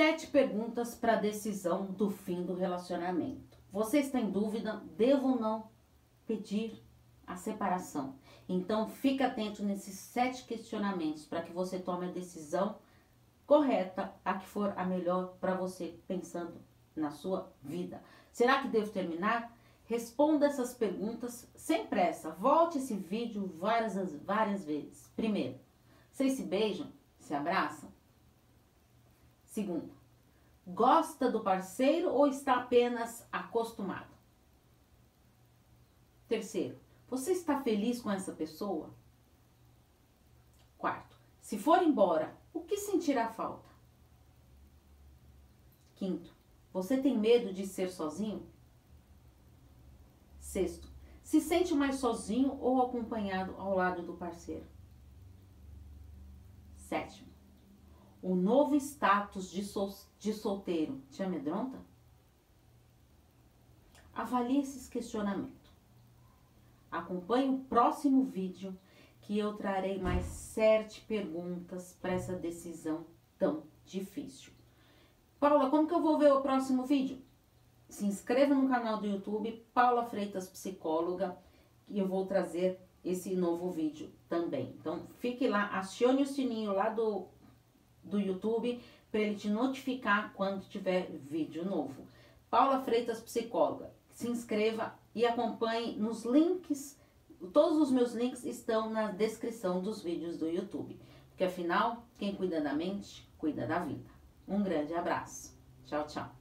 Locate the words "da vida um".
103.66-104.62